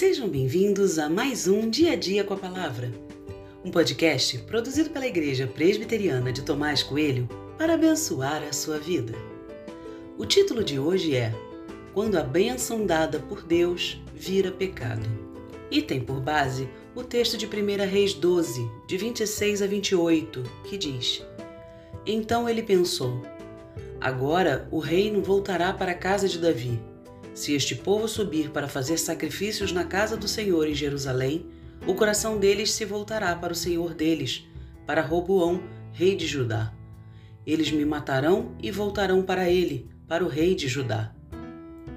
Sejam 0.00 0.30
bem-vindos 0.30 0.98
a 0.98 1.10
mais 1.10 1.46
um 1.46 1.68
Dia 1.68 1.92
a 1.92 1.94
Dia 1.94 2.24
com 2.24 2.32
a 2.32 2.36
Palavra, 2.38 2.90
um 3.62 3.70
podcast 3.70 4.38
produzido 4.38 4.88
pela 4.88 5.06
Igreja 5.06 5.46
Presbiteriana 5.46 6.32
de 6.32 6.40
Tomás 6.40 6.82
Coelho 6.82 7.28
para 7.58 7.74
abençoar 7.74 8.42
a 8.42 8.50
sua 8.50 8.78
vida. 8.78 9.12
O 10.16 10.24
título 10.24 10.64
de 10.64 10.78
hoje 10.78 11.14
é 11.14 11.34
Quando 11.92 12.16
a 12.16 12.22
bênção 12.22 12.86
dada 12.86 13.18
por 13.18 13.42
Deus 13.42 14.00
vira 14.14 14.50
pecado 14.50 15.06
e 15.70 15.82
tem 15.82 16.00
por 16.00 16.18
base 16.18 16.66
o 16.94 17.04
texto 17.04 17.36
de 17.36 17.44
1 17.44 17.50
Reis 17.86 18.14
12, 18.14 18.70
de 18.86 18.96
26 18.96 19.60
a 19.60 19.66
28, 19.66 20.42
que 20.64 20.78
diz: 20.78 21.22
Então 22.06 22.48
ele 22.48 22.62
pensou: 22.62 23.20
Agora 24.00 24.66
o 24.70 24.78
reino 24.78 25.20
voltará 25.20 25.74
para 25.74 25.92
a 25.92 25.94
casa 25.94 26.26
de 26.26 26.38
Davi 26.38 26.80
se 27.34 27.54
este 27.54 27.74
povo 27.74 28.08
subir 28.08 28.50
para 28.50 28.68
fazer 28.68 28.98
sacrifícios 28.98 29.72
na 29.72 29.84
casa 29.84 30.16
do 30.16 30.26
Senhor 30.26 30.68
em 30.68 30.74
Jerusalém, 30.74 31.46
o 31.86 31.94
coração 31.94 32.38
deles 32.38 32.72
se 32.72 32.84
voltará 32.84 33.34
para 33.34 33.52
o 33.52 33.56
Senhor 33.56 33.94
deles, 33.94 34.44
para 34.86 35.02
Roboão, 35.02 35.62
rei 35.92 36.14
de 36.16 36.26
Judá. 36.26 36.74
Eles 37.46 37.70
me 37.70 37.84
matarão 37.84 38.54
e 38.62 38.70
voltarão 38.70 39.22
para 39.22 39.48
ele, 39.48 39.88
para 40.06 40.24
o 40.24 40.28
rei 40.28 40.54
de 40.54 40.68
Judá. 40.68 41.14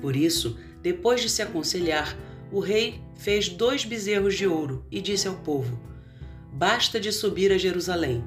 Por 0.00 0.14
isso, 0.14 0.58
depois 0.82 1.20
de 1.20 1.28
se 1.28 1.42
aconselhar, 1.42 2.16
o 2.52 2.60
rei 2.60 3.00
fez 3.16 3.48
dois 3.48 3.84
bezerros 3.84 4.34
de 4.34 4.46
ouro 4.46 4.86
e 4.90 5.00
disse 5.00 5.26
ao 5.26 5.36
povo: 5.36 5.80
Basta 6.52 7.00
de 7.00 7.10
subir 7.10 7.50
a 7.50 7.58
Jerusalém. 7.58 8.22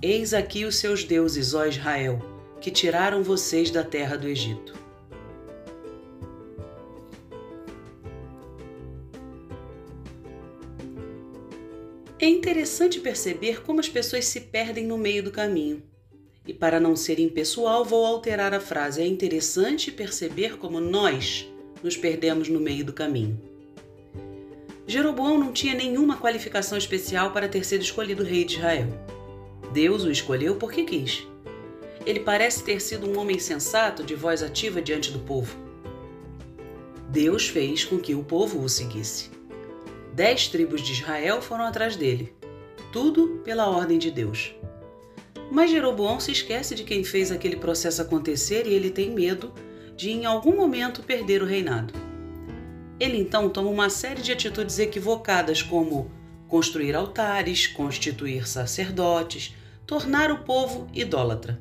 Eis 0.00 0.32
aqui 0.32 0.64
os 0.64 0.76
seus 0.76 1.04
deuses, 1.04 1.52
ó 1.52 1.66
Israel, 1.66 2.20
que 2.60 2.70
tiraram 2.70 3.22
vocês 3.22 3.70
da 3.70 3.82
terra 3.82 4.16
do 4.16 4.28
Egito. 4.28 4.85
É 12.18 12.26
interessante 12.26 12.98
perceber 12.98 13.62
como 13.62 13.78
as 13.78 13.90
pessoas 13.90 14.24
se 14.24 14.40
perdem 14.40 14.86
no 14.86 14.96
meio 14.96 15.22
do 15.22 15.30
caminho. 15.30 15.82
E 16.46 16.54
para 16.54 16.80
não 16.80 16.96
ser 16.96 17.18
impessoal, 17.18 17.84
vou 17.84 18.06
alterar 18.06 18.54
a 18.54 18.60
frase. 18.60 19.02
É 19.02 19.06
interessante 19.06 19.92
perceber 19.92 20.56
como 20.56 20.80
nós 20.80 21.46
nos 21.82 21.94
perdemos 21.94 22.48
no 22.48 22.58
meio 22.58 22.86
do 22.86 22.92
caminho. 22.94 23.38
Jeroboão 24.86 25.38
não 25.38 25.52
tinha 25.52 25.74
nenhuma 25.74 26.16
qualificação 26.16 26.78
especial 26.78 27.32
para 27.32 27.48
ter 27.48 27.66
sido 27.66 27.82
escolhido 27.82 28.24
rei 28.24 28.44
de 28.44 28.54
Israel. 28.54 28.88
Deus 29.74 30.04
o 30.04 30.10
escolheu 30.10 30.56
porque 30.56 30.84
quis. 30.84 31.26
Ele 32.06 32.20
parece 32.20 32.62
ter 32.62 32.80
sido 32.80 33.10
um 33.10 33.18
homem 33.18 33.38
sensato, 33.38 34.02
de 34.02 34.14
voz 34.14 34.42
ativa 34.42 34.80
diante 34.80 35.10
do 35.10 35.18
povo. 35.18 35.54
Deus 37.10 37.46
fez 37.46 37.84
com 37.84 37.98
que 37.98 38.14
o 38.14 38.22
povo 38.22 38.62
o 38.62 38.68
seguisse. 38.68 39.35
Dez 40.16 40.48
tribos 40.48 40.80
de 40.80 40.94
Israel 40.94 41.42
foram 41.42 41.66
atrás 41.66 41.94
dele, 41.94 42.34
tudo 42.90 43.42
pela 43.44 43.68
ordem 43.68 43.98
de 43.98 44.10
Deus. 44.10 44.54
Mas 45.52 45.70
Jeroboão 45.70 46.18
se 46.18 46.32
esquece 46.32 46.74
de 46.74 46.84
quem 46.84 47.04
fez 47.04 47.30
aquele 47.30 47.56
processo 47.56 48.00
acontecer 48.00 48.66
e 48.66 48.72
ele 48.72 48.88
tem 48.88 49.10
medo 49.10 49.52
de 49.94 50.10
em 50.10 50.24
algum 50.24 50.56
momento 50.56 51.02
perder 51.02 51.42
o 51.42 51.44
reinado. 51.44 51.92
Ele 52.98 53.18
então 53.18 53.50
toma 53.50 53.68
uma 53.68 53.90
série 53.90 54.22
de 54.22 54.32
atitudes 54.32 54.78
equivocadas, 54.78 55.60
como 55.60 56.10
construir 56.48 56.96
altares, 56.96 57.66
constituir 57.66 58.48
sacerdotes, 58.48 59.54
tornar 59.86 60.30
o 60.30 60.44
povo 60.44 60.86
idólatra. 60.94 61.60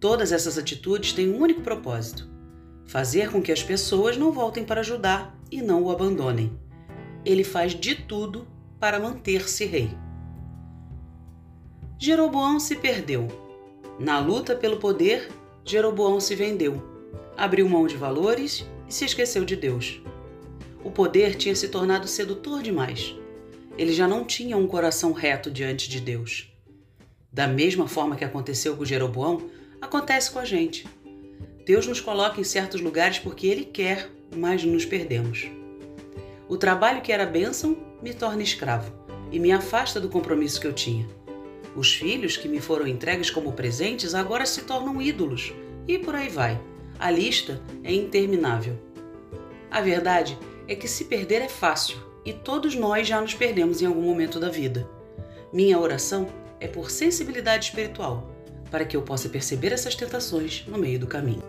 Todas 0.00 0.32
essas 0.32 0.58
atitudes 0.58 1.12
têm 1.12 1.28
um 1.28 1.40
único 1.40 1.60
propósito: 1.60 2.28
fazer 2.84 3.30
com 3.30 3.40
que 3.40 3.52
as 3.52 3.62
pessoas 3.62 4.16
não 4.16 4.32
voltem 4.32 4.64
para 4.64 4.82
Judá 4.82 5.32
e 5.52 5.62
não 5.62 5.84
o 5.84 5.92
abandonem 5.92 6.63
ele 7.24 7.44
faz 7.44 7.74
de 7.74 7.94
tudo 7.94 8.46
para 8.78 9.00
manter-se 9.00 9.64
rei. 9.64 9.90
Jeroboão 11.98 12.60
se 12.60 12.76
perdeu. 12.76 13.28
Na 13.98 14.18
luta 14.18 14.54
pelo 14.54 14.76
poder, 14.76 15.30
Jeroboão 15.64 16.20
se 16.20 16.34
vendeu, 16.34 16.82
abriu 17.36 17.68
mão 17.68 17.86
de 17.86 17.96
valores 17.96 18.66
e 18.88 18.92
se 18.92 19.04
esqueceu 19.04 19.44
de 19.44 19.56
Deus. 19.56 20.02
O 20.82 20.90
poder 20.90 21.34
tinha 21.36 21.56
se 21.56 21.68
tornado 21.68 22.06
sedutor 22.06 22.62
demais. 22.62 23.14
Ele 23.78 23.92
já 23.92 24.06
não 24.06 24.24
tinha 24.24 24.56
um 24.56 24.66
coração 24.66 25.12
reto 25.12 25.50
diante 25.50 25.88
de 25.88 26.00
Deus. 26.00 26.52
Da 27.32 27.48
mesma 27.48 27.88
forma 27.88 28.16
que 28.16 28.24
aconteceu 28.24 28.76
com 28.76 28.84
Jeroboão, 28.84 29.48
acontece 29.80 30.30
com 30.30 30.38
a 30.38 30.44
gente. 30.44 30.86
Deus 31.64 31.86
nos 31.86 32.00
coloca 32.00 32.40
em 32.40 32.44
certos 32.44 32.80
lugares 32.80 33.18
porque 33.18 33.46
Ele 33.46 33.64
quer, 33.64 34.10
mas 34.36 34.62
nos 34.62 34.84
perdemos. 34.84 35.48
O 36.48 36.56
trabalho 36.56 37.00
que 37.00 37.12
era 37.12 37.24
bênção 37.24 37.76
me 38.02 38.12
torna 38.12 38.42
escravo 38.42 38.92
e 39.32 39.38
me 39.38 39.50
afasta 39.50 39.98
do 39.98 40.08
compromisso 40.08 40.60
que 40.60 40.66
eu 40.66 40.72
tinha. 40.72 41.08
Os 41.74 41.94
filhos 41.94 42.36
que 42.36 42.48
me 42.48 42.60
foram 42.60 42.86
entregues 42.86 43.30
como 43.30 43.52
presentes 43.52 44.14
agora 44.14 44.46
se 44.46 44.62
tornam 44.62 45.00
ídolos 45.00 45.52
e 45.88 45.98
por 45.98 46.14
aí 46.14 46.28
vai. 46.28 46.60
A 46.98 47.10
lista 47.10 47.60
é 47.82 47.92
interminável. 47.92 48.78
A 49.70 49.80
verdade 49.80 50.38
é 50.68 50.76
que 50.76 50.86
se 50.86 51.06
perder 51.06 51.42
é 51.42 51.48
fácil 51.48 51.98
e 52.24 52.32
todos 52.32 52.74
nós 52.74 53.08
já 53.08 53.20
nos 53.20 53.34
perdemos 53.34 53.82
em 53.82 53.86
algum 53.86 54.02
momento 54.02 54.38
da 54.38 54.48
vida. 54.48 54.88
Minha 55.52 55.78
oração 55.78 56.28
é 56.60 56.68
por 56.68 56.90
sensibilidade 56.90 57.66
espiritual, 57.66 58.30
para 58.70 58.84
que 58.84 58.96
eu 58.96 59.02
possa 59.02 59.28
perceber 59.28 59.72
essas 59.72 59.94
tentações 59.94 60.64
no 60.66 60.78
meio 60.78 60.98
do 60.98 61.06
caminho. 61.06 61.42